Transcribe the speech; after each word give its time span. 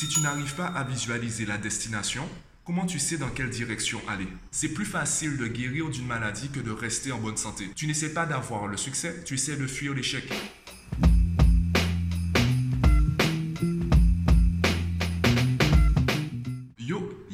Si 0.00 0.08
tu 0.08 0.20
n'arrives 0.20 0.54
pas 0.54 0.68
à 0.68 0.82
visualiser 0.82 1.44
la 1.44 1.58
destination, 1.58 2.26
Comment 2.64 2.86
tu 2.86 3.00
sais 3.00 3.16
dans 3.18 3.30
quelle 3.30 3.50
direction 3.50 4.00
aller? 4.06 4.28
C'est 4.52 4.68
plus 4.68 4.84
facile 4.84 5.36
de 5.36 5.46
guérir 5.48 5.88
d'une 5.88 6.06
maladie 6.06 6.50
que 6.50 6.60
de 6.60 6.70
rester 6.70 7.10
en 7.10 7.18
bonne 7.18 7.36
santé. 7.36 7.68
Tu 7.74 7.88
n'essaies 7.88 8.14
pas 8.14 8.26
d'avoir 8.26 8.68
le 8.68 8.76
succès, 8.76 9.24
tu 9.24 9.34
essaies 9.34 9.56
de 9.56 9.66
fuir 9.66 9.92
l'échec. 9.92 10.30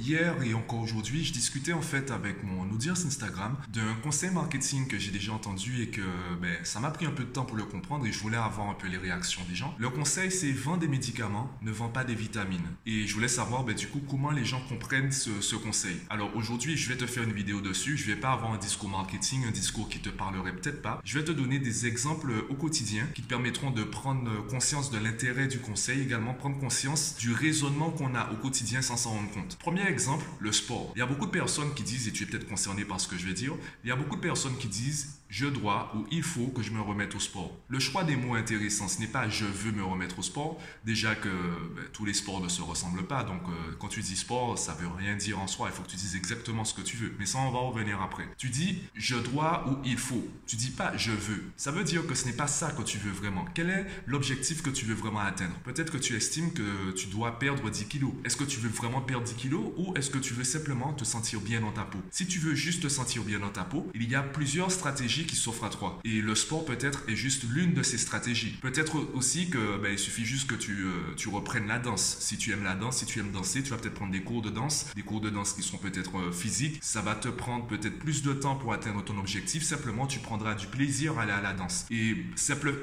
Hier 0.07 0.41
et 0.45 0.55
encore 0.55 0.83
aujourd'hui, 0.83 1.25
je 1.25 1.33
discutais 1.33 1.73
en 1.73 1.83
fait 1.83 2.13
avec 2.13 2.45
mon 2.45 2.71
audience 2.73 3.05
Instagram 3.05 3.57
d'un 3.73 3.93
conseil 4.05 4.31
marketing 4.31 4.87
que 4.87 5.01
j'ai 5.01 5.11
déjà 5.11 5.33
entendu 5.33 5.83
et 5.83 5.89
que 5.89 6.01
ben, 6.41 6.57
ça 6.63 6.79
m'a 6.79 6.93
pris 6.93 7.07
un 7.07 7.11
peu 7.11 7.25
de 7.25 7.29
temps 7.29 7.45
pour 7.45 7.57
le 7.57 7.65
comprendre 7.65 8.07
et 8.07 8.13
je 8.13 8.21
voulais 8.21 8.37
avoir 8.37 8.71
un 8.71 8.75
peu 8.75 8.87
les 8.87 8.99
réactions 8.99 9.43
des 9.49 9.57
gens. 9.57 9.75
Le 9.79 9.91
conseil 9.91 10.31
c'est 10.31 10.53
vends 10.53 10.77
des 10.77 10.87
médicaments, 10.87 11.51
ne 11.61 11.73
vends 11.73 11.89
pas 11.89 12.05
des 12.05 12.15
vitamines. 12.15 12.69
Et 12.87 13.05
je 13.05 13.15
voulais 13.15 13.27
savoir 13.27 13.65
ben, 13.65 13.75
du 13.75 13.89
coup 13.89 14.01
comment 14.09 14.31
les 14.31 14.45
gens 14.45 14.61
comprennent 14.69 15.11
ce, 15.11 15.57
conseil. 15.57 15.97
Alors 16.09 16.37
aujourd'hui, 16.37 16.77
je 16.77 16.89
vais 16.89 16.97
te 16.97 17.07
faire 17.07 17.25
une 17.25 17.33
vidéo 17.33 17.61
dessus. 17.61 17.97
Je 17.97 18.07
vais 18.07 18.15
pas 18.15 18.31
avoir 18.31 18.53
un 18.53 18.59
discours 18.59 18.89
marketing, 18.89 19.45
un 19.49 19.51
discours 19.51 19.89
qui 19.89 19.99
te 19.99 20.11
parlerait 20.11 20.55
peut-être 20.55 20.83
pas. 20.83 21.01
Je 21.03 21.19
vais 21.19 21.25
te 21.25 21.33
donner 21.33 21.59
des 21.59 21.87
exemples 21.87 22.31
au 22.49 22.55
quotidien 22.55 23.09
qui 23.13 23.23
te 23.23 23.29
permettront 23.29 23.73
de 23.73 23.83
prendre 23.83 24.47
conscience 24.47 24.93
de 24.93 24.99
l'intérêt 24.99 25.49
du 25.49 25.59
conseil, 25.59 26.01
également 26.01 26.33
prendre 26.33 26.61
conscience 26.61 27.17
du 27.19 27.33
raisonnement 27.33 27.91
qu'on 27.91 28.15
a 28.15 28.31
au 28.31 28.37
quotidien 28.37 28.83
sans 28.83 28.97
s'en 28.97 29.11
rendre 29.11 29.31
compte. 29.33 29.57
Premier 29.59 29.96
exemple, 29.97 30.27
le 30.41 30.53
sport. 30.53 30.93
Il 30.95 30.99
y 30.99 31.03
a 31.03 31.07
beaucoup 31.07 31.25
de 31.25 31.31
personnes 31.31 31.73
qui 31.73 31.83
disent, 31.83 32.07
et 32.07 32.13
tu 32.13 32.25
es 32.25 32.27
peut-être 32.27 32.47
concerné 32.47 32.85
par 32.85 33.01
ce 33.01 33.09
que 33.09 33.17
je 33.17 33.27
vais 33.27 33.33
dire, 33.33 33.55
il 33.83 33.89
y 33.89 33.93
a 33.93 33.97
beaucoup 33.97 34.17
de 34.17 34.21
personnes 34.21 34.57
qui 34.59 34.69
disent 34.69 35.17
je 35.29 35.47
dois 35.47 35.93
ou 35.97 36.07
il 36.11 36.23
faut 36.23 36.49
que 36.49 36.63
je 36.63 36.71
me 36.71 36.81
remette 36.81 37.15
au 37.15 37.19
sport. 37.19 37.53
Le 37.69 37.79
choix 37.79 38.05
des 38.05 38.17
mots 38.17 38.35
intéressants, 38.35 38.89
ce 38.89 39.01
n'est 39.01 39.09
pas 39.09 39.29
je 39.29 39.45
veux 39.45 39.73
me 39.73 39.83
remettre 39.83 40.19
au 40.19 40.23
sport. 40.23 40.61
Déjà 40.85 41.15
que 41.15 41.29
ben, 41.29 41.85
tous 41.93 42.05
les 42.05 42.15
sports 42.15 42.41
ne 42.41 42.49
se 42.49 42.63
ressemblent 42.63 43.07
pas. 43.07 43.25
Donc 43.25 43.43
euh, 43.49 43.77
quand 43.81 43.89
tu 43.89 44.03
dis 44.03 44.17
sport, 44.17 44.59
ça 44.59 44.75
veut 44.75 44.87
rien 44.87 45.17
dire 45.17 45.41
en 45.41 45.47
soi. 45.47 45.69
Il 45.71 45.75
faut 45.75 45.83
que 45.83 45.91
tu 45.91 45.97
dises 45.97 46.15
exactement 46.15 46.65
ce 46.65 46.75
que 46.75 46.83
tu 46.83 46.97
veux. 46.97 47.13
Mais 47.19 47.27
ça, 47.27 47.39
on 47.39 47.51
va 47.51 47.59
revenir 47.59 48.01
après. 48.01 48.29
Tu 48.39 48.51
dis 48.51 48.83
je 48.95 49.17
dois 49.17 49.69
ou 49.69 49.79
il 49.85 49.99
faut. 49.99 50.25
Tu 50.47 50.57
dis 50.57 50.71
pas 50.71 50.97
je 50.97 51.11
veux. 51.11 51.43
Ça 51.57 51.73
veut 51.73 51.85
dire 51.85 52.07
que 52.07 52.15
ce 52.15 52.27
n'est 52.27 52.33
pas 52.33 52.47
ça 52.47 52.71
que 52.71 52.83
tu 52.83 52.99
veux 52.99 53.13
vraiment. 53.13 53.45
Quel 53.55 53.71
est 53.71 53.87
l'objectif 54.07 54.63
que 54.63 54.71
tu 54.71 54.85
veux 54.85 54.95
vraiment 54.95 55.21
atteindre? 55.21 55.57
Peut-être 55.65 55.91
que 55.91 55.99
tu 55.99 56.15
estimes 56.15 56.53
que 56.53 56.93
tu 56.93 57.09
dois 57.09 57.39
perdre 57.39 57.69
10 57.69 57.87
kilos. 57.87 58.13
Est-ce 58.25 58.37
que 58.37 58.45
tu 58.45 58.61
veux 58.61 58.69
vraiment 58.69 59.01
perdre 59.01 59.25
10 59.25 59.35
kilos 59.35 59.73
est-ce 59.95 60.11
que 60.11 60.19
tu 60.19 60.35
veux 60.35 60.45
simplement 60.45 60.93
te 60.93 61.05
sentir 61.05 61.41
bien 61.41 61.61
dans 61.61 61.73
ta 61.73 61.83
peau? 61.83 61.99
Si 62.11 62.27
tu 62.27 62.39
veux 62.39 62.55
juste 62.55 62.83
te 62.83 62.89
sentir 62.89 63.23
bien 63.23 63.39
dans 63.39 63.51
ta 63.51 63.65
peau, 63.65 63.91
il 63.95 64.09
y 64.09 64.15
a 64.15 64.23
plusieurs 64.23 64.71
stratégies 64.71 65.27
qui 65.27 65.37
s'offre 65.37 65.65
à 65.65 65.71
toi. 65.71 65.99
Et 66.05 66.21
le 66.21 66.35
sport 66.35 66.65
peut-être 66.65 67.03
est 67.09 67.17
juste 67.17 67.45
l'une 67.51 67.75
de 67.75 67.83
ces 67.83 67.99
stratégies. 67.99 68.59
Peut-être 68.61 68.97
aussi 69.15 69.51
que 69.51 69.79
ben, 69.79 69.93
il 69.93 69.99
suffit 69.99 70.25
juste 70.25 70.49
que 70.49 70.55
tu, 70.55 70.85
euh, 70.85 71.15
tu 71.17 71.29
reprennes 71.29 71.67
la 71.67 71.79
danse. 71.79 72.17
Si 72.21 72.37
tu 72.37 72.53
aimes 72.53 72.65
la 72.65 72.75
danse, 72.75 72.99
si 72.99 73.07
tu 73.07 73.21
aimes 73.21 73.33
danser, 73.33 73.63
tu 73.63 73.71
vas 73.71 73.77
peut-être 73.77 73.95
prendre 73.95 74.13
des 74.13 74.23
cours 74.23 74.43
de 74.43 74.51
danse, 74.51 74.87
des 74.95 75.03
cours 75.03 75.21
de 75.21 75.31
danse 75.31 75.53
qui 75.53 75.63
sont 75.63 75.79
peut-être 75.79 76.19
euh, 76.19 76.33
physiques. 76.33 76.79
Ça 76.83 77.03
va 77.03 77.15
te 77.15 77.29
prendre 77.29 77.67
peut-être 77.67 77.99
plus 77.99 78.23
de 78.23 78.33
temps 78.33 78.57
pour 78.57 78.73
atteindre 78.73 79.05
ton 79.05 79.19
objectif. 79.19 79.63
Simplement, 79.63 80.07
tu 80.07 80.19
prendras 80.19 80.55
du 80.55 80.67
plaisir 80.67 81.19
à 81.19 81.23
aller 81.23 81.33
à 81.33 81.41
la 81.41 81.53
danse. 81.53 81.87
Et 81.91 82.17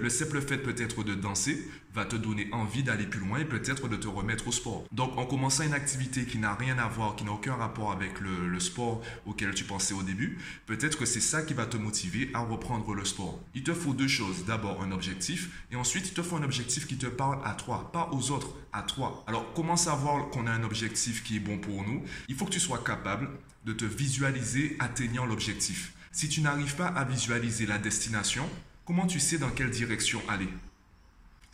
le 0.02 0.10
simple 0.10 0.42
fait 0.42 0.58
peut-être 0.58 1.04
de 1.04 1.16
danser 1.16 1.70
va 1.94 2.06
te 2.06 2.16
donner 2.16 2.48
envie 2.52 2.84
d'aller 2.84 3.06
plus 3.06 3.20
loin 3.20 3.40
et 3.40 3.46
peut-être 3.46 3.88
de 3.88 3.96
te 3.96 4.08
remettre 4.08 4.48
au 4.48 4.52
sport. 4.52 4.86
Donc 4.92 5.18
en 5.18 5.26
commençant 5.26 5.64
une 5.64 5.74
activité 5.74 6.26
qui 6.26 6.38
n'a 6.40 6.56
rien 6.56 6.78
à 6.80 6.88
qui 7.16 7.24
n'a 7.24 7.32
aucun 7.32 7.56
rapport 7.56 7.92
avec 7.92 8.20
le, 8.20 8.48
le 8.48 8.60
sport 8.60 9.02
auquel 9.26 9.54
tu 9.54 9.64
pensais 9.64 9.94
au 9.94 10.04
début, 10.04 10.38
peut-être 10.66 10.98
que 10.98 11.06
c'est 11.06 11.22
ça 11.22 11.42
qui 11.42 11.54
va 11.54 11.66
te 11.66 11.78
motiver 11.78 12.30
à 12.34 12.40
reprendre 12.40 12.94
le 12.94 13.06
sport. 13.06 13.40
Il 13.54 13.64
te 13.64 13.74
faut 13.74 13.94
deux 13.94 14.08
choses. 14.08 14.46
D'abord 14.46 14.82
un 14.82 14.92
objectif 14.92 15.66
et 15.72 15.76
ensuite 15.76 16.08
il 16.08 16.14
te 16.14 16.22
faut 16.22 16.36
un 16.36 16.44
objectif 16.44 16.88
qui 16.88 16.98
te 16.98 17.08
parle 17.08 17.40
à 17.46 17.54
toi, 17.54 17.92
pas 17.92 18.10
aux 18.12 18.32
autres, 18.32 18.56
à 18.72 18.82
toi. 18.82 19.24
Alors 19.28 19.54
comment 19.54 19.78
savoir 19.78 20.30
qu'on 20.30 20.48
a 20.48 20.52
un 20.52 20.64
objectif 20.64 21.24
qui 21.24 21.38
est 21.38 21.40
bon 21.40 21.58
pour 21.58 21.84
nous? 21.84 22.04
Il 22.30 22.36
faut 22.36 22.46
que 22.46 22.52
tu 22.52 22.60
sois 22.60 22.84
capable 22.84 23.30
de 23.66 23.74
te 23.74 23.86
visualiser 23.86 24.76
atteignant 24.80 25.26
l'objectif. 25.26 25.94
Si 26.12 26.30
tu 26.30 26.42
n'arrives 26.42 26.76
pas 26.76 26.88
à 26.88 27.04
visualiser 27.06 27.66
la 27.66 27.78
destination, 27.78 28.48
comment 28.86 29.08
tu 29.08 29.20
sais 29.20 29.38
dans 29.38 29.50
quelle 29.50 29.72
direction 29.72 30.22
aller? 30.28 30.50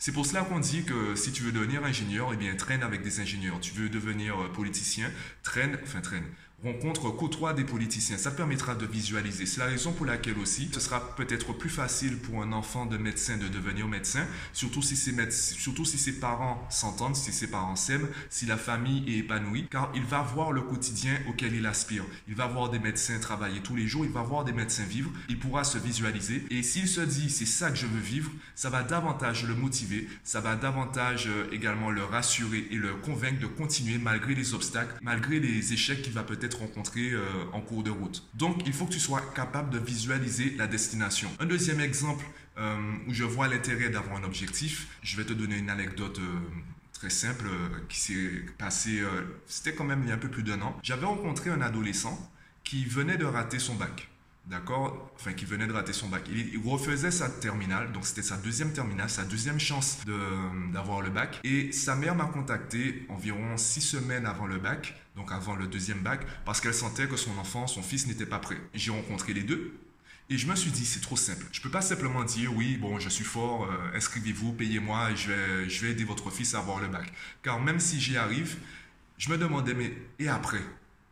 C'est 0.00 0.12
pour 0.12 0.24
cela 0.24 0.40
qu'on 0.40 0.60
dit 0.60 0.84
que 0.84 1.14
si 1.14 1.30
tu 1.30 1.42
veux 1.42 1.52
devenir 1.52 1.84
ingénieur, 1.84 2.30
eh 2.32 2.36
bien, 2.36 2.56
traîne 2.56 2.82
avec 2.82 3.02
des 3.02 3.20
ingénieurs. 3.20 3.60
Tu 3.60 3.74
veux 3.74 3.90
devenir 3.90 4.40
euh, 4.40 4.48
politicien, 4.48 5.10
traîne, 5.42 5.78
enfin 5.82 6.00
traîne, 6.00 6.24
rencontre, 6.62 7.10
côtoie 7.10 7.54
des 7.54 7.64
politiciens. 7.64 8.18
Ça 8.18 8.30
permettra 8.30 8.74
de 8.74 8.84
visualiser. 8.84 9.46
C'est 9.46 9.60
la 9.60 9.66
raison 9.66 9.92
pour 9.92 10.06
laquelle 10.06 10.38
aussi, 10.38 10.68
ce 10.72 10.80
sera 10.80 11.14
peut-être 11.16 11.52
plus 11.52 11.70
facile 11.70 12.18
pour 12.18 12.42
un 12.42 12.52
enfant 12.52 12.86
de 12.86 12.98
médecin 12.98 13.36
de 13.36 13.48
devenir 13.48 13.88
médecin, 13.88 14.26
surtout 14.52 14.82
si 14.82 14.96
ses, 14.96 15.14
surtout 15.30 15.84
si 15.84 15.96
ses 15.96 16.20
parents 16.20 16.66
s'entendent, 16.70 17.16
si 17.16 17.32
ses 17.32 17.48
parents 17.48 17.76
s'aiment, 17.76 18.08
si 18.28 18.46
la 18.46 18.56
famille 18.56 19.04
est 19.08 19.18
épanouie, 19.18 19.68
car 19.70 19.90
il 19.94 20.04
va 20.04 20.22
voir 20.22 20.52
le 20.52 20.60
quotidien 20.60 21.18
auquel 21.28 21.54
il 21.54 21.66
aspire. 21.66 22.04
Il 22.28 22.34
va 22.34 22.46
voir 22.46 22.68
des 22.68 22.78
médecins 22.78 23.18
travailler 23.18 23.60
tous 23.60 23.76
les 23.76 23.86
jours, 23.86 24.04
il 24.04 24.10
va 24.10 24.22
voir 24.22 24.44
des 24.44 24.52
médecins 24.52 24.84
vivre, 24.84 25.10
il 25.28 25.38
pourra 25.38 25.64
se 25.64 25.78
visualiser. 25.78 26.44
Et 26.50 26.62
s'il 26.62 26.88
se 26.88 27.00
dit, 27.00 27.30
c'est 27.30 27.46
ça 27.46 27.70
que 27.70 27.76
je 27.76 27.86
veux 27.86 28.00
vivre, 28.00 28.30
ça 28.54 28.68
va 28.68 28.82
davantage 28.82 29.46
le 29.46 29.54
motiver, 29.54 30.08
ça 30.24 30.40
va 30.40 30.56
davantage 30.56 31.26
euh, 31.26 31.48
également 31.52 31.90
le 31.90 32.04
rassurer 32.04 32.66
et 32.70 32.76
le 32.76 32.94
convaincre 32.94 33.40
de 33.40 33.46
continuer 33.46 33.98
malgré 33.98 34.34
les 34.34 34.54
obstacles, 34.54 34.94
malgré 35.02 35.40
les 35.40 35.72
échecs 35.72 36.02
qu'il 36.02 36.12
va 36.12 36.22
peut-être 36.22 36.49
rencontré 36.54 37.10
euh, 37.10 37.20
en 37.52 37.60
cours 37.60 37.82
de 37.82 37.90
route. 37.90 38.22
Donc, 38.34 38.62
il 38.66 38.72
faut 38.72 38.86
que 38.86 38.92
tu 38.92 39.00
sois 39.00 39.22
capable 39.34 39.70
de 39.70 39.78
visualiser 39.78 40.50
la 40.56 40.66
destination. 40.66 41.30
Un 41.38 41.46
deuxième 41.46 41.80
exemple 41.80 42.24
euh, 42.58 42.76
où 43.08 43.14
je 43.14 43.24
vois 43.24 43.48
l'intérêt 43.48 43.90
d'avoir 43.90 44.16
un 44.16 44.24
objectif, 44.24 44.88
je 45.02 45.16
vais 45.16 45.24
te 45.24 45.32
donner 45.32 45.58
une 45.58 45.70
anecdote 45.70 46.18
euh, 46.18 46.38
très 46.92 47.10
simple 47.10 47.48
qui 47.88 47.98
s'est 47.98 48.44
passée, 48.58 49.02
c'était 49.46 49.74
quand 49.74 49.84
même 49.84 50.02
il 50.02 50.10
y 50.10 50.12
a 50.12 50.16
un 50.16 50.18
peu 50.18 50.28
plus 50.28 50.42
d'un 50.42 50.60
an. 50.60 50.78
J'avais 50.82 51.06
rencontré 51.06 51.48
un 51.48 51.62
adolescent 51.62 52.30
qui 52.62 52.84
venait 52.84 53.16
de 53.16 53.24
rater 53.24 53.58
son 53.58 53.74
bac 53.74 54.09
d'accord? 54.46 55.10
Enfin, 55.14 55.32
qui 55.32 55.44
venait 55.44 55.66
de 55.66 55.72
rater 55.72 55.92
son 55.92 56.08
bac. 56.08 56.22
Il, 56.28 56.58
refaisait 56.64 57.10
sa 57.10 57.28
terminale, 57.28 57.92
donc 57.92 58.06
c'était 58.06 58.22
sa 58.22 58.36
deuxième 58.36 58.72
terminale, 58.72 59.10
sa 59.10 59.24
deuxième 59.24 59.60
chance 59.60 59.98
d'avoir 60.72 61.00
le 61.00 61.10
bac. 61.10 61.40
Et 61.44 61.72
sa 61.72 61.94
mère 61.94 62.14
m'a 62.14 62.26
contacté 62.26 63.06
environ 63.08 63.56
six 63.56 63.80
semaines 63.80 64.26
avant 64.26 64.46
le 64.46 64.58
bac, 64.58 64.94
donc 65.16 65.32
avant 65.32 65.54
le 65.54 65.66
deuxième 65.66 66.00
bac, 66.00 66.20
parce 66.44 66.60
qu'elle 66.60 66.74
sentait 66.74 67.06
que 67.06 67.16
son 67.16 67.36
enfant, 67.38 67.66
son 67.66 67.82
fils 67.82 68.06
n'était 68.06 68.26
pas 68.26 68.38
prêt. 68.38 68.58
J'ai 68.74 68.90
rencontré 68.90 69.32
les 69.32 69.42
deux. 69.42 69.78
Et 70.32 70.38
je 70.38 70.46
me 70.46 70.54
suis 70.54 70.70
dit, 70.70 70.84
c'est 70.84 71.00
trop 71.00 71.16
simple. 71.16 71.44
Je 71.50 71.60
peux 71.60 71.70
pas 71.70 71.80
simplement 71.80 72.22
dire, 72.22 72.54
oui, 72.54 72.76
bon, 72.76 73.00
je 73.00 73.08
suis 73.08 73.24
fort, 73.24 73.64
euh, 73.64 73.96
inscrivez-vous, 73.96 74.52
payez-moi 74.52 75.12
je 75.16 75.32
vais, 75.32 75.68
je 75.68 75.84
vais 75.84 75.90
aider 75.90 76.04
votre 76.04 76.30
fils 76.30 76.54
à 76.54 76.58
avoir 76.58 76.80
le 76.80 76.86
bac. 76.86 77.12
Car 77.42 77.60
même 77.60 77.80
si 77.80 78.00
j'y 78.00 78.16
arrive, 78.16 78.56
je 79.18 79.28
me 79.28 79.36
demandais, 79.36 79.74
mais 79.74 79.92
et 80.20 80.28
après? 80.28 80.62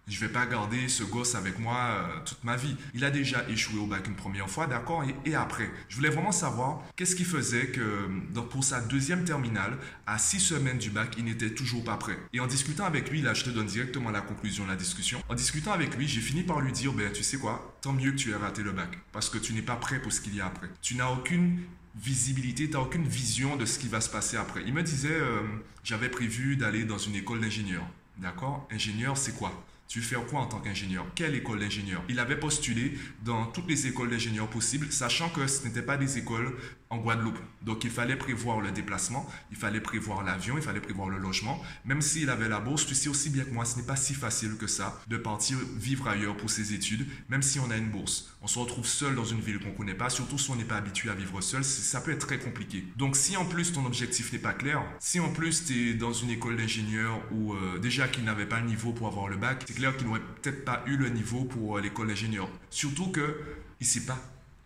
Je 0.09 0.21
vais 0.21 0.29
pas 0.29 0.47
garder 0.47 0.89
ce 0.89 1.03
gosse 1.03 1.35
avec 1.35 1.59
moi 1.59 1.77
euh, 1.77 2.21
toute 2.25 2.43
ma 2.45 2.57
vie. 2.57 2.77
Il 2.95 3.05
a 3.05 3.11
déjà 3.11 3.49
échoué 3.49 3.79
au 3.79 3.87
bac 3.87 4.07
une 4.07 4.15
première 4.15 4.49
fois, 4.49 4.67
d'accord 4.67 5.05
et, 5.25 5.35
après, 5.35 5.71
je 5.89 5.97
voulais 5.97 6.09
vraiment 6.09 6.33
savoir 6.33 6.83
qu'est-ce 6.97 7.15
qui 7.15 7.25
faisait 7.25 7.69
que 7.69 8.09
donc 8.33 8.49
pour 8.49 8.65
sa 8.65 8.81
deuxième 8.81 9.25
terminale, 9.25 9.79
à 10.07 10.19
six 10.19 10.41
semaines 10.41 10.79
du 10.79 10.91
bac, 10.91 11.15
il 11.19 11.25
n'était 11.25 11.51
toujours 11.51 11.85
pas 11.85 11.97
prêt. 11.97 12.19
Et 12.33 12.41
en 12.41 12.47
discutant 12.47 12.85
avec 12.85 13.11
lui, 13.11 13.23
là, 13.23 13.35
je 13.35 13.45
te 13.45 13.51
donne 13.51 13.67
directement 13.67 14.11
la 14.11 14.21
conclusion 14.21 14.65
de 14.65 14.71
la 14.71 14.77
discussion. 14.77 15.23
En 15.29 15.35
discutant 15.35 15.73
avec 15.73 15.97
lui, 15.97 16.09
j'ai 16.09 16.21
fini 16.21 16.43
par 16.43 16.61
lui 16.61 16.73
dire, 16.73 16.93
ben 16.93 17.13
tu 17.13 17.23
sais 17.23 17.39
quoi, 17.39 17.77
tant 17.81 17.93
mieux 17.93 18.13
que 18.13 18.17
tu 18.17 18.31
aies 18.31 18.37
raté 18.37 18.63
le 18.63 18.73
bac, 18.73 18.99
parce 19.13 19.29
que 19.29 19.39
tu 19.39 19.53
n'es 19.53 19.63
pas 19.63 19.77
prêt 19.77 20.01
pour 20.01 20.13
ce 20.13 20.21
qu'il 20.21 20.35
y 20.35 20.41
a 20.41 20.47
après. 20.47 20.69
Tu 20.83 20.95
n'as 20.97 21.09
aucune 21.09 21.61
visibilité, 21.97 22.67
tu 22.69 22.73
n'as 22.75 22.81
aucune 22.81 23.07
vision 23.07 23.57
de 23.57 23.65
ce 23.65 23.79
qui 23.79 23.89
va 23.89 24.01
se 24.01 24.09
passer 24.11 24.37
après. 24.37 24.63
Il 24.67 24.73
me 24.73 24.83
disait, 24.83 25.09
euh, 25.11 25.41
j'avais 25.85 26.09
prévu 26.09 26.57
d'aller 26.57 26.85
dans 26.85 26.99
une 26.99 27.15
école 27.15 27.41
d'ingénieur. 27.41 27.85
D'accord? 28.19 28.67
Ingénieur, 28.71 29.17
c'est 29.17 29.37
quoi? 29.37 29.53
Tu 29.89 30.03
faire 30.03 30.25
quoi 30.27 30.41
en 30.41 30.47
tant 30.47 30.61
qu'ingénieur? 30.61 31.07
Quelle 31.15 31.35
école 31.35 31.61
d'ingénieur? 31.61 32.03
Il 32.11 32.21
avait 32.21 32.39
postulé 32.39 32.99
dans 33.25 33.47
toutes 33.47 33.69
les 33.69 33.87
écoles 33.87 34.11
d'ingénieurs 34.11 34.49
possibles, 34.49 34.93
sachant 34.93 35.31
que 35.31 35.47
ce 35.47 35.67
n'étaient 35.67 35.83
pas 35.83 35.97
des 35.97 36.19
écoles 36.19 36.55
en 36.91 36.99
Guadeloupe. 36.99 37.39
Donc 37.63 37.85
il 37.85 37.91
fallait 37.91 38.17
prévoir 38.17 38.61
le 38.61 38.71
déplacement, 38.71 39.29
il 39.51 39.57
fallait 39.57 39.81
prévoir 39.81 40.23
l'avion, 40.23 40.57
il 40.57 40.63
fallait 40.63 40.81
prévoir 40.81 41.09
le 41.09 41.19
logement. 41.19 41.61
Même 41.85 42.01
s'il 42.01 42.31
avait 42.31 42.49
la 42.49 42.61
bourse, 42.61 42.87
tu 42.87 42.95
sais 42.95 43.09
aussi 43.09 43.31
bien 43.31 43.45
que 43.45 43.51
moi, 43.51 43.65
ce 43.65 43.77
n'est 43.77 43.87
pas 43.87 43.97
si 43.97 44.15
facile 44.15 44.57
que 44.57 44.67
ça 44.67 45.01
de 45.09 45.17
partir 45.17 45.59
vivre 45.77 46.09
ailleurs 46.09 46.37
pour 46.37 46.51
ses 46.51 46.73
études, 46.73 47.07
même 47.29 47.43
si 47.43 47.59
on 47.61 47.71
a 47.71 47.77
une 47.77 47.91
bourse. 47.91 48.31
On 48.41 48.47
se 48.47 48.59
retrouve 48.59 48.87
seul 48.87 49.15
dans 49.15 49.25
une 49.25 49.41
ville 49.41 49.59
qu'on 49.59 49.71
ne 49.71 49.77
connaît 49.77 49.95
pas, 49.95 50.11
surtout 50.11 50.39
si 50.39 50.51
on 50.51 50.57
n'est 50.57 50.65
pas 50.65 50.77
habitué 50.77 51.11
à 51.11 51.15
vivre 51.15 51.41
seul, 51.41 51.65
ça 51.65 52.01
peut 52.01 52.13
être 52.13 52.27
très 52.27 52.39
compliqué. 52.39 52.85
Donc 52.97 53.17
si 53.17 53.37
en 53.37 53.45
plus 53.45 53.73
ton 53.73 53.85
objectif 53.85 54.33
n'est 54.33 54.39
pas 54.39 54.53
clair, 54.53 54.83
si 54.99 55.21
en 55.21 55.31
plus 55.31 55.65
tu 55.65 55.91
es 55.91 55.95
dans 55.95 56.13
une 56.13 56.31
école 56.31 56.57
d'ingénieur 56.57 57.21
ou 57.33 57.55
euh, 57.55 57.79
déjà 57.79 58.09
qu'il 58.09 58.25
n'avait 58.25 58.47
pas 58.47 58.61
le 58.61 58.67
niveau 58.67 58.93
pour 58.93 59.09
avoir 59.09 59.29
le 59.29 59.37
bac, 59.37 59.65
c'est 59.67 59.75
clair 59.75 59.97
qu'il 59.97 60.07
n'aurait 60.07 60.23
peut-être 60.43 60.65
pas 60.65 60.83
eu 60.87 60.97
le 60.97 61.09
niveau 61.09 61.45
pour 61.45 61.77
euh, 61.77 61.81
l'école 61.81 62.09
d'ingénieur. 62.09 62.49
Surtout 62.71 63.11
que 63.11 63.37
il 63.81 63.87
sait 63.87 64.07
pas 64.07 64.19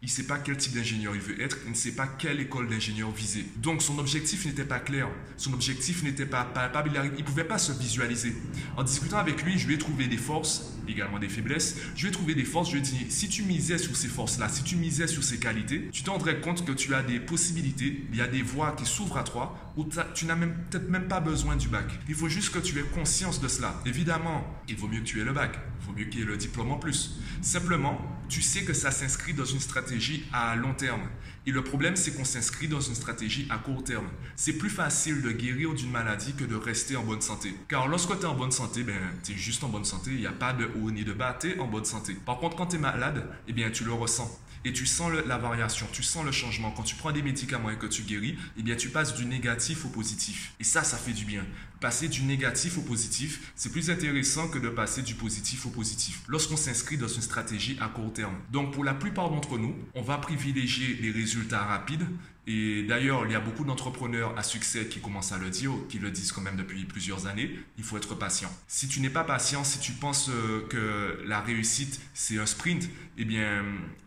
Il 0.02 0.06
ne 0.06 0.10
sait 0.10 0.24
pas 0.24 0.38
quel 0.38 0.56
type 0.56 0.74
d'ingénieur 0.74 1.14
il 1.14 1.20
veut 1.20 1.40
être, 1.40 1.58
il 1.64 1.70
ne 1.70 1.76
sait 1.76 1.92
pas 1.92 2.08
quelle 2.08 2.40
école 2.40 2.68
d'ingénieur 2.68 3.12
viser. 3.12 3.46
Donc 3.58 3.82
son 3.82 4.00
objectif 4.00 4.44
n'était 4.44 4.64
pas 4.64 4.80
clair, 4.80 5.06
son 5.36 5.52
objectif 5.52 6.02
n'était 6.02 6.26
pas 6.26 6.44
palpable, 6.44 6.90
il 7.16 7.20
ne 7.20 7.24
pouvait 7.24 7.44
pas 7.44 7.58
se 7.58 7.70
visualiser. 7.70 8.34
En 8.76 8.82
discutant 8.82 9.18
avec 9.18 9.44
lui, 9.44 9.60
je 9.60 9.68
lui 9.68 9.74
ai 9.74 9.78
trouvé 9.78 10.08
des 10.08 10.16
forces, 10.16 10.72
également 10.88 11.20
des 11.20 11.28
faiblesses. 11.28 11.76
Je 11.94 12.02
lui 12.02 12.08
ai 12.08 12.10
trouvé 12.10 12.34
des 12.34 12.44
forces, 12.44 12.70
je 12.70 12.74
lui 12.74 12.80
ai 12.80 12.82
dit, 12.82 13.06
si 13.10 13.28
tu 13.28 13.44
misais 13.44 13.78
sur 13.78 13.94
ces 13.94 14.08
forces-là, 14.08 14.48
si 14.48 14.64
tu 14.64 14.74
misais 14.74 15.06
sur 15.06 15.22
ces 15.22 15.38
qualités, 15.38 15.88
tu 15.92 16.02
te 16.02 16.10
rendrais 16.10 16.40
compte 16.40 16.64
que 16.64 16.72
tu 16.72 16.94
as 16.94 17.04
des 17.04 17.20
possibilités, 17.20 18.04
il 18.10 18.18
y 18.18 18.22
a 18.22 18.26
des 18.26 18.42
voies 18.42 18.72
qui 18.72 18.86
s'ouvrent 18.86 19.18
à 19.18 19.22
toi, 19.22 19.72
où 19.76 19.86
tu 20.14 20.26
n'as 20.26 20.36
peut-être 20.36 20.90
même 20.90 21.06
pas 21.06 21.20
besoin 21.20 21.54
du 21.54 21.68
bac. 21.68 21.86
Il 22.08 22.16
faut 22.16 22.28
juste 22.28 22.50
que 22.50 22.58
tu 22.58 22.76
aies 22.78 22.84
conscience 22.94 23.40
de 23.40 23.46
cela. 23.46 23.80
Évidemment, 23.86 24.44
il 24.68 24.74
vaut 24.74 24.88
mieux 24.88 24.98
que 24.98 25.04
tu 25.04 25.20
aies 25.20 25.24
le 25.24 25.32
bac, 25.32 25.56
il 25.80 25.86
vaut 25.86 25.92
mieux 25.96 26.06
qu'il 26.06 26.20
y 26.20 26.22
ait 26.24 26.26
le 26.26 26.36
diplôme 26.36 26.72
en 26.72 26.78
plus. 26.78 27.20
Simplement, 27.40 28.00
tu 28.32 28.40
sais 28.40 28.64
que 28.64 28.72
ça 28.72 28.90
s'inscrit 28.90 29.34
dans 29.34 29.44
une 29.44 29.60
stratégie 29.60 30.24
à 30.32 30.56
long 30.56 30.72
terme. 30.72 31.02
Et 31.44 31.50
le 31.50 31.62
problème, 31.62 31.96
c'est 31.96 32.16
qu'on 32.16 32.24
s'inscrit 32.24 32.66
dans 32.66 32.80
une 32.80 32.94
stratégie 32.94 33.46
à 33.50 33.58
court 33.58 33.84
terme. 33.84 34.08
C'est 34.36 34.54
plus 34.54 34.70
facile 34.70 35.20
de 35.20 35.30
guérir 35.32 35.74
d'une 35.74 35.90
maladie 35.90 36.32
que 36.32 36.44
de 36.44 36.56
rester 36.56 36.96
en 36.96 37.02
bonne 37.02 37.20
santé. 37.20 37.54
Car 37.68 37.88
lorsque 37.88 38.18
tu 38.18 38.22
es 38.22 38.24
en 38.24 38.34
bonne 38.34 38.50
santé, 38.50 38.84
ben, 38.84 38.96
tu 39.22 39.32
es 39.32 39.36
juste 39.36 39.62
en 39.64 39.68
bonne 39.68 39.84
santé, 39.84 40.12
il 40.12 40.20
n'y 40.20 40.26
a 40.26 40.32
pas 40.32 40.54
de 40.54 40.64
haut 40.64 40.90
ni 40.90 41.04
de 41.04 41.12
bas, 41.12 41.36
tu 41.38 41.50
es 41.50 41.58
en 41.58 41.66
bonne 41.66 41.84
santé. 41.84 42.16
Par 42.24 42.38
contre, 42.38 42.56
quand 42.56 42.68
tu 42.68 42.76
es 42.76 42.78
malade, 42.78 43.22
eh 43.48 43.52
bien, 43.52 43.70
tu 43.70 43.84
le 43.84 43.92
ressens 43.92 44.30
et 44.64 44.72
tu 44.72 44.86
sens 44.86 45.12
la 45.26 45.38
variation, 45.38 45.86
tu 45.92 46.02
sens 46.02 46.24
le 46.24 46.32
changement. 46.32 46.70
Quand 46.70 46.84
tu 46.84 46.94
prends 46.94 47.12
des 47.12 47.22
médicaments 47.22 47.70
et 47.70 47.76
que 47.76 47.86
tu 47.86 48.02
guéris, 48.02 48.38
eh 48.56 48.62
bien 48.62 48.76
tu 48.76 48.88
passes 48.88 49.14
du 49.14 49.26
négatif 49.26 49.84
au 49.84 49.88
positif. 49.88 50.54
Et 50.60 50.64
ça, 50.64 50.84
ça 50.84 50.96
fait 50.96 51.12
du 51.12 51.24
bien. 51.24 51.44
Passer 51.82 52.06
du 52.06 52.22
négatif 52.22 52.78
au 52.78 52.82
positif, 52.82 53.52
c'est 53.56 53.72
plus 53.72 53.90
intéressant 53.90 54.46
que 54.46 54.60
de 54.60 54.68
passer 54.68 55.02
du 55.02 55.14
positif 55.14 55.66
au 55.66 55.68
positif. 55.68 56.22
Lorsqu'on 56.28 56.56
s'inscrit 56.56 56.96
dans 56.96 57.08
une 57.08 57.22
stratégie 57.22 57.76
à 57.80 57.88
court 57.88 58.12
terme. 58.12 58.36
Donc 58.52 58.72
pour 58.72 58.84
la 58.84 58.94
plupart 58.94 59.30
d'entre 59.30 59.58
nous, 59.58 59.74
on 59.96 60.02
va 60.02 60.18
privilégier 60.18 60.94
les 61.02 61.10
résultats 61.10 61.64
rapides. 61.64 62.06
Et 62.46 62.84
d'ailleurs, 62.84 63.26
il 63.26 63.32
y 63.32 63.34
a 63.34 63.40
beaucoup 63.40 63.64
d'entrepreneurs 63.64 64.32
à 64.38 64.44
succès 64.44 64.86
qui 64.86 65.00
commencent 65.00 65.32
à 65.32 65.38
le 65.38 65.50
dire, 65.50 65.72
qui 65.88 65.98
le 65.98 66.12
disent 66.12 66.30
quand 66.30 66.40
même 66.40 66.56
depuis 66.56 66.84
plusieurs 66.84 67.26
années. 67.26 67.50
Il 67.78 67.82
faut 67.82 67.96
être 67.96 68.14
patient. 68.14 68.52
Si 68.68 68.86
tu 68.86 69.00
n'es 69.00 69.10
pas 69.10 69.24
patient, 69.24 69.64
si 69.64 69.80
tu 69.80 69.90
penses 69.90 70.28
euh, 70.28 70.64
que 70.68 71.20
la 71.26 71.40
réussite 71.40 72.00
c'est 72.14 72.38
un 72.38 72.46
sprint, 72.46 72.88
eh 73.18 73.24
bien 73.24 73.64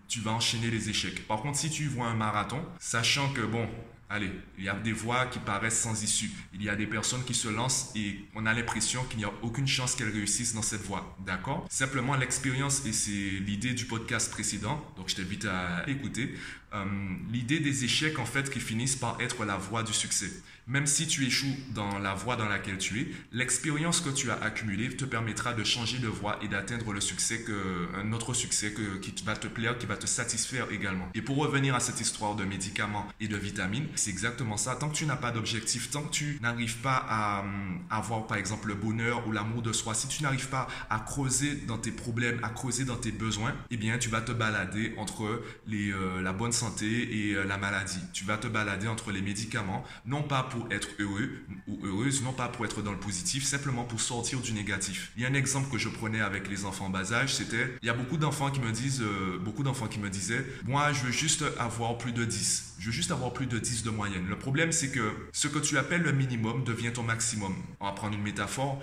tu 0.08 0.22
vas 0.22 0.32
enchaîner 0.32 0.72
les 0.72 0.90
échecs. 0.90 1.28
Par 1.28 1.42
contre, 1.42 1.58
si 1.58 1.70
tu 1.70 1.88
vois 1.88 2.08
un 2.08 2.16
marathon, 2.16 2.62
sachant 2.80 3.34
que, 3.34 3.42
bon, 3.42 3.68
allez, 4.10 4.32
il 4.58 4.64
y 4.64 4.70
a 4.70 4.76
des 4.76 4.92
voies 4.92 5.26
qui 5.28 5.40
paraissent 5.40 5.80
sans 5.80 6.04
issue. 6.04 6.32
Il 6.54 6.64
y 6.64 6.70
a 6.70 6.76
des 6.76 6.88
personnes 6.88 7.24
qui 7.24 7.34
se 7.34 7.48
lancent 7.48 7.92
et 7.96 8.20
on 8.36 8.46
a 8.46 8.54
l'impression 8.54 9.04
qu'il 9.06 9.20
n'y 9.20 9.26
a 9.26 9.32
aucune 9.42 9.68
chance 9.68 9.96
qu'elles 9.96 10.12
réussissent 10.12 10.54
dans 10.54 10.62
cette 10.62 10.84
voie. 10.84 11.16
D'accord? 11.26 11.66
Simplement, 11.70 12.16
l'expérience, 12.16 12.86
et 12.86 12.94
c'est 12.94 13.12
l'idée 13.12 13.74
du 13.74 13.86
podcast 13.86 14.32
précédent, 14.32 14.84
donc 14.98 15.10
je 15.10 15.16
t'invite 15.16 15.46
à 15.46 15.88
écouter, 15.88 16.36
euh, 16.74 16.84
l'idée 17.32 17.60
des 17.60 17.86
échecs, 17.86 18.20
en 18.20 18.26
fait, 18.26 18.50
qui 18.50 18.60
finissent 18.60 18.96
par 18.96 19.20
être 19.22 19.46
la 19.46 19.56
voie 19.56 19.84
du 19.84 19.94
succès. 19.94 20.32
Même 20.68 20.88
si 20.88 21.08
tu 21.08 21.26
échoues 21.26 21.56
dans 21.74 22.00
la 22.00 22.16
voie 22.16 22.36
dans 22.36 22.50
laquelle 22.50 22.80
tu 22.80 23.00
es, 23.00 23.08
l'expérience 23.32 24.02
que 24.02 24.10
tu 24.10 24.32
as 24.32 24.36
accumulée 24.42 24.90
te 24.90 25.06
permettra 25.06 25.54
de 25.54 25.64
changer 25.64 26.00
de 26.00 26.08
voie 26.08 26.40
et 26.42 26.48
d'atteindre 26.48 26.92
le 26.92 27.00
succès 27.02 27.42
que, 27.42 27.88
un 27.96 28.12
autre 28.14 28.34
succès 28.34 28.74
qui 29.02 29.14
va 29.24 29.36
te 29.36 29.48
plaire, 29.48 29.78
qui 29.78 29.86
va 29.86 29.96
te 29.96 30.08
satisfaire 30.08 30.72
également. 30.72 31.08
Et 31.14 31.22
pour 31.22 31.38
revenir 31.38 31.76
à 31.76 31.80
cette 31.80 32.02
histoire 32.02 32.36
de 32.36 32.44
médicaments 32.46 33.08
et 33.20 33.28
de 33.28 33.38
vitamines, 33.38 33.88
c'est 34.00 34.10
exactement 34.10 34.58
ça. 34.58 34.76
Tant 34.76 34.90
que 34.90 34.96
tu 34.96 35.06
n'as 35.06 35.16
pas 35.16 35.32
d'objectif, 35.32 35.90
tant 35.92 36.04
que 36.04 36.12
tu 36.12 36.40
n'arrives 36.42 36.78
pas 36.78 37.06
à, 37.08 37.44
avoir 37.90 38.28
par 38.28 38.38
exemple 38.38 38.68
le 38.68 38.76
bonheur 38.76 39.28
ou 39.28 39.32
l'amour 39.32 39.62
de 39.62 39.74
soi, 39.74 39.94
si 39.94 40.08
tu 40.08 40.24
n'arrives 40.24 40.50
pas 40.50 40.68
à 40.90 41.00
creuser 41.00 41.56
dans 41.68 41.78
tes 41.78 41.92
problèmes, 41.92 42.40
à 42.44 42.50
creuser 42.50 42.86
dans 42.86 42.96
tes 42.96 43.12
besoins, 43.12 43.54
eh 43.72 43.78
bien 43.78 43.98
tu 43.98 44.10
vas 44.10 44.22
te 44.22 44.32
balader 44.32 44.94
entre 44.98 45.26
euh, 45.26 46.22
la 46.22 46.34
bonne 46.34 46.52
santé 46.52 46.86
et 46.86 47.34
euh, 47.34 47.44
la 47.44 47.58
maladie. 47.58 48.00
Tu 48.14 48.24
vas 48.26 48.38
te 48.38 48.48
balader 48.48 48.88
entre 48.88 49.12
les 49.12 49.22
médicaments, 49.22 49.84
non 50.06 50.24
pas 50.24 50.44
pour 50.44 50.72
être 50.72 50.90
heureux 51.00 51.30
ou 51.68 51.80
heureuse, 51.86 52.24
non 52.24 52.34
pas 52.34 52.48
pour 52.48 52.66
être 52.66 52.82
dans 52.82 52.92
le 52.92 53.00
positif, 53.00 53.44
simplement 53.44 53.84
pour 53.84 54.02
sortir 54.02 54.40
du 54.40 54.54
négatif. 54.54 55.12
Il 55.16 55.24
y 55.24 55.26
a 55.26 55.30
un 55.30 55.34
exemple 55.34 55.72
que 55.72 55.78
je 55.78 55.90
prenais 55.90 56.22
avec 56.22 56.50
les 56.50 56.66
enfants 56.66 56.90
bas 56.90 57.14
âge, 57.14 57.36
c'était, 57.36 57.76
il 57.82 57.88
y 57.88 57.90
a 57.90 57.94
beaucoup 57.94 58.18
d'enfants 58.18 58.52
qui 58.52 58.60
me 58.60 58.72
disent, 58.72 59.02
euh, 59.02 59.38
beaucoup 59.40 59.64
d'enfants 59.64 59.88
qui 59.88 60.00
me 60.00 60.10
disaient, 60.10 60.46
moi 60.66 60.94
je 60.94 61.04
veux 61.04 61.12
juste 61.12 61.44
avoir 61.60 61.98
plus 61.98 62.12
de 62.12 62.26
10, 62.26 62.76
je 62.80 62.86
veux 62.88 62.92
juste 62.92 63.12
avoir 63.12 63.34
plus 63.34 63.48
de 63.48 63.60
10 63.60 63.84
moyenne. 63.90 64.28
Le 64.28 64.38
problème 64.38 64.72
c'est 64.72 64.92
que 64.92 65.12
ce 65.32 65.48
que 65.48 65.60
tu 65.60 65.78
appelles 65.78 66.02
le 66.02 66.12
minimum 66.12 66.64
devient 66.64 66.94
ton 66.94 67.04
maximum. 67.04 67.56
On 67.80 67.86
va 67.86 67.92
prendre 67.92 68.16
une 68.16 68.24
métaphore, 68.24 68.82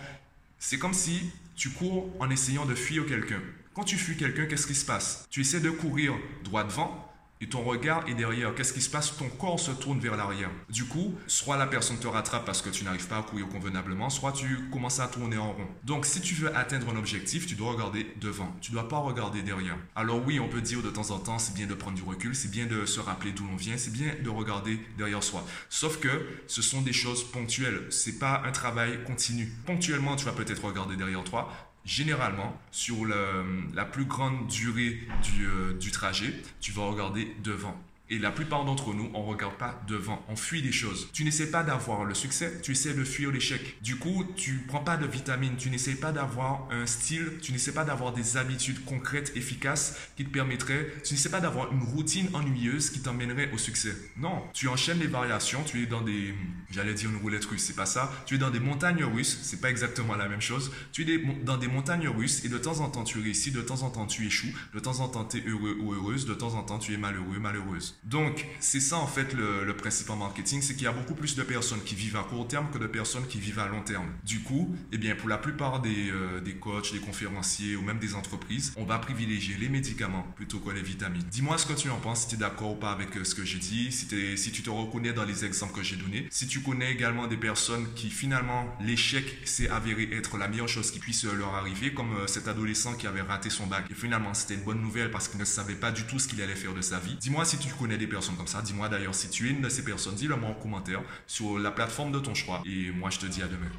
c'est 0.58 0.78
comme 0.78 0.94
si 0.94 1.30
tu 1.56 1.70
cours 1.70 2.08
en 2.20 2.30
essayant 2.30 2.66
de 2.66 2.74
fuir 2.74 3.06
quelqu'un. 3.06 3.40
Quand 3.74 3.84
tu 3.84 3.96
fuis 3.96 4.16
quelqu'un, 4.16 4.46
qu'est-ce 4.46 4.66
qui 4.66 4.74
se 4.74 4.84
passe? 4.84 5.26
Tu 5.30 5.40
essaies 5.40 5.60
de 5.60 5.70
courir 5.70 6.14
droit 6.44 6.64
devant, 6.64 7.11
et 7.42 7.48
ton 7.48 7.62
regard 7.62 8.08
est 8.08 8.14
derrière. 8.14 8.54
Qu'est-ce 8.54 8.72
qui 8.72 8.80
se 8.80 8.88
passe? 8.88 9.16
Ton 9.16 9.28
corps 9.28 9.58
se 9.58 9.72
tourne 9.72 9.98
vers 9.98 10.16
l'arrière. 10.16 10.50
Du 10.70 10.84
coup, 10.84 11.18
soit 11.26 11.56
la 11.56 11.66
personne 11.66 11.98
te 11.98 12.06
rattrape 12.06 12.46
parce 12.46 12.62
que 12.62 12.70
tu 12.70 12.84
n'arrives 12.84 13.08
pas 13.08 13.18
à 13.18 13.22
courir 13.22 13.48
convenablement, 13.48 14.10
soit 14.10 14.30
tu 14.30 14.68
commences 14.70 15.00
à 15.00 15.08
tourner 15.08 15.36
en 15.36 15.52
rond. 15.52 15.66
Donc, 15.82 16.06
si 16.06 16.20
tu 16.20 16.34
veux 16.34 16.56
atteindre 16.56 16.88
un 16.90 16.96
objectif, 16.96 17.46
tu 17.46 17.56
dois 17.56 17.72
regarder 17.72 18.06
devant. 18.20 18.54
Tu 18.60 18.70
ne 18.70 18.76
dois 18.76 18.88
pas 18.88 18.98
regarder 18.98 19.42
derrière. 19.42 19.76
Alors 19.96 20.24
oui, 20.24 20.38
on 20.38 20.48
peut 20.48 20.60
dire 20.60 20.82
de 20.82 20.90
temps 20.90 21.10
en 21.10 21.18
temps, 21.18 21.40
c'est 21.40 21.54
bien 21.54 21.66
de 21.66 21.74
prendre 21.74 21.96
du 21.96 22.04
recul, 22.04 22.36
c'est 22.36 22.50
bien 22.50 22.66
de 22.66 22.86
se 22.86 23.00
rappeler 23.00 23.32
d'où 23.32 23.44
l'on 23.46 23.56
vient, 23.56 23.76
c'est 23.76 23.92
bien 23.92 24.14
de 24.22 24.30
regarder 24.30 24.78
derrière 24.96 25.24
soi. 25.24 25.44
Sauf 25.68 25.98
que 25.98 26.26
ce 26.46 26.62
sont 26.62 26.80
des 26.80 26.92
choses 26.92 27.24
ponctuelles. 27.24 27.86
C'est 27.90 28.20
pas 28.20 28.42
un 28.46 28.52
travail 28.52 29.02
continu. 29.04 29.52
Ponctuellement, 29.66 30.14
tu 30.14 30.26
vas 30.26 30.32
peut-être 30.32 30.64
regarder 30.64 30.94
derrière 30.96 31.24
toi, 31.24 31.52
généralement, 31.84 32.58
sur 32.70 33.04
la 33.06 33.84
plus 33.84 34.04
grande 34.04 34.46
durée 34.46 35.00
du, 35.22 35.46
euh, 35.46 35.74
du 35.74 35.90
trajet, 35.90 36.32
tu 36.60 36.72
vas 36.72 36.82
regarder 36.82 37.34
devant. 37.42 37.76
Et 38.12 38.18
la 38.18 38.30
plupart 38.30 38.66
d'entre 38.66 38.92
nous, 38.92 39.10
on 39.14 39.22
regarde 39.22 39.54
pas 39.54 39.82
devant, 39.88 40.22
on 40.28 40.36
fuit 40.36 40.60
des 40.60 40.70
choses. 40.70 41.08
Tu 41.14 41.24
n'essaies 41.24 41.50
pas 41.50 41.62
d'avoir 41.62 42.04
le 42.04 42.12
succès, 42.12 42.60
tu 42.62 42.72
essaies 42.72 42.92
de 42.92 43.04
fuir 43.04 43.30
l'échec. 43.30 43.82
Du 43.82 43.96
coup, 43.96 44.26
tu 44.36 44.66
prends 44.68 44.84
pas 44.84 44.98
de 44.98 45.06
vitamines, 45.06 45.56
tu 45.56 45.70
n'essaies 45.70 45.94
pas 45.94 46.12
d'avoir 46.12 46.68
un 46.70 46.84
style, 46.84 47.38
tu 47.40 47.52
n'essaies 47.52 47.72
pas 47.72 47.84
d'avoir 47.84 48.12
des 48.12 48.36
habitudes 48.36 48.84
concrètes, 48.84 49.32
efficaces 49.34 49.96
qui 50.14 50.26
te 50.26 50.30
permettraient, 50.30 50.92
tu 51.02 51.14
n'essaies 51.14 51.30
pas 51.30 51.40
d'avoir 51.40 51.72
une 51.72 51.82
routine 51.82 52.28
ennuyeuse 52.34 52.90
qui 52.90 53.00
t'emmènerait 53.00 53.50
au 53.50 53.56
succès. 53.56 53.96
Non, 54.18 54.42
tu 54.52 54.68
enchaînes 54.68 54.98
les 54.98 55.06
variations, 55.06 55.64
tu 55.64 55.82
es 55.82 55.86
dans 55.86 56.02
des, 56.02 56.34
j'allais 56.70 56.92
dire 56.92 57.08
une 57.08 57.16
roulette 57.16 57.46
russe, 57.46 57.64
c'est 57.64 57.76
pas 57.76 57.86
ça. 57.86 58.12
Tu 58.26 58.34
es 58.34 58.38
dans 58.38 58.50
des 58.50 58.60
montagnes 58.60 59.04
russes, 59.04 59.38
c'est 59.40 59.62
pas 59.62 59.70
exactement 59.70 60.16
la 60.16 60.28
même 60.28 60.42
chose. 60.42 60.70
Tu 60.92 61.10
es 61.10 61.24
dans 61.44 61.56
des 61.56 61.68
montagnes 61.68 62.08
russes 62.08 62.44
et 62.44 62.50
de 62.50 62.58
temps 62.58 62.80
en 62.80 62.90
temps 62.90 63.04
tu 63.04 63.20
réussis, 63.20 63.52
de 63.52 63.62
temps 63.62 63.84
en 63.84 63.88
temps 63.88 64.06
tu 64.06 64.26
échoues, 64.26 64.52
de 64.74 64.80
temps 64.80 65.00
en 65.00 65.08
temps 65.08 65.24
tu 65.24 65.38
es 65.38 65.48
heureux 65.48 65.78
ou 65.80 65.94
heureuse, 65.94 66.26
de 66.26 66.34
temps 66.34 66.52
en 66.56 66.62
temps 66.62 66.78
tu 66.78 66.92
es 66.92 66.98
malheureux, 66.98 67.38
malheureuse. 67.38 67.98
Donc, 68.04 68.46
c'est 68.60 68.80
ça 68.80 68.96
en 68.96 69.06
fait 69.06 69.32
le, 69.32 69.72
principe 69.76 70.10
en 70.10 70.16
marketing, 70.16 70.60
c'est 70.60 70.74
qu'il 70.74 70.84
y 70.84 70.86
a 70.86 70.92
beaucoup 70.92 71.14
plus 71.14 71.34
de 71.34 71.42
personnes 71.42 71.82
qui 71.82 71.94
vivent 71.94 72.16
à 72.16 72.22
court 72.22 72.46
terme 72.46 72.68
que 72.70 72.78
de 72.78 72.86
personnes 72.86 73.26
qui 73.26 73.38
vivent 73.38 73.58
à 73.58 73.68
long 73.68 73.82
terme. 73.82 74.06
Du 74.24 74.40
coup, 74.40 74.74
eh 74.92 74.98
bien, 74.98 75.16
pour 75.16 75.28
la 75.28 75.38
plupart 75.38 75.80
des, 75.80 76.10
euh, 76.10 76.40
des 76.40 76.54
coachs, 76.54 76.92
des 76.92 76.98
conférenciers 76.98 77.74
ou 77.74 77.82
même 77.82 77.98
des 77.98 78.14
entreprises, 78.14 78.72
on 78.76 78.84
va 78.84 78.98
privilégier 78.98 79.56
les 79.58 79.68
médicaments 79.68 80.26
plutôt 80.36 80.58
que 80.58 80.70
les 80.70 80.82
vitamines. 80.82 81.22
Dis-moi 81.30 81.58
ce 81.58 81.66
que 81.66 81.72
tu 81.72 81.90
en 81.90 81.98
penses, 81.98 82.22
si 82.22 82.28
tu 82.28 82.34
es 82.34 82.38
d'accord 82.38 82.72
ou 82.72 82.76
pas 82.76 82.92
avec 82.92 83.16
euh, 83.16 83.24
ce 83.24 83.34
que 83.34 83.44
j'ai 83.44 83.58
dit, 83.58 83.90
si, 83.92 84.06
tu 84.52 84.62
te 84.62 84.70
reconnais 84.70 85.12
dans 85.12 85.24
les 85.24 85.44
exemples 85.44 85.74
que 85.74 85.82
j'ai 85.82 85.96
donnés, 85.96 86.26
si 86.30 86.46
tu 86.46 86.60
connais 86.60 86.92
également 86.92 87.26
des 87.26 87.36
personnes 87.36 87.86
qui 87.94 88.10
finalement 88.10 88.66
l'échec 88.80 89.24
s'est 89.44 89.68
avéré 89.68 90.08
être 90.12 90.38
la 90.38 90.48
meilleure 90.48 90.68
chose 90.68 90.90
qui 90.90 90.98
puisse 90.98 91.24
leur 91.24 91.54
arriver, 91.54 91.92
comme 91.94 92.14
euh, 92.14 92.26
cet 92.26 92.48
adolescent 92.48 92.94
qui 92.94 93.06
avait 93.06 93.22
raté 93.22 93.50
son 93.50 93.66
bac 93.66 93.86
et 93.90 93.94
finalement 93.94 94.34
c'était 94.34 94.54
une 94.54 94.64
bonne 94.64 94.80
nouvelle 94.80 95.10
parce 95.10 95.28
qu'il 95.28 95.40
ne 95.40 95.44
savait 95.44 95.74
pas 95.74 95.90
du 95.90 96.04
tout 96.04 96.18
ce 96.18 96.28
qu'il 96.28 96.40
allait 96.42 96.54
faire 96.54 96.74
de 96.74 96.82
sa 96.82 96.98
vie. 96.98 97.16
Dis-moi 97.20 97.44
si 97.44 97.58
tu 97.58 97.68
des 97.98 98.06
personnes 98.06 98.36
comme 98.36 98.46
ça. 98.46 98.62
Dis-moi 98.62 98.88
d'ailleurs 98.88 99.14
si 99.14 99.28
tu 99.28 99.48
es 99.48 99.50
une 99.50 99.60
de 99.60 99.68
ces 99.68 99.84
personnes, 99.84 100.14
dis-le 100.14 100.36
moi 100.36 100.50
en 100.50 100.54
commentaire 100.54 101.02
sur 101.26 101.58
la 101.58 101.70
plateforme 101.70 102.12
de 102.12 102.18
ton 102.18 102.34
choix. 102.34 102.62
Et 102.66 102.90
moi, 102.90 103.10
je 103.10 103.18
te 103.18 103.26
dis 103.26 103.42
à 103.42 103.46
demain. 103.46 103.70